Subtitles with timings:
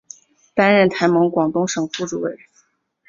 [0.55, 2.39] 担任台盟广东省副主委。